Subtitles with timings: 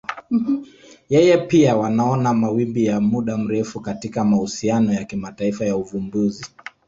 [1.09, 6.45] Yeye pia wanaona mawimbi ya muda mrefu katika mahusiano ya kimataifa ya uvumbuzi.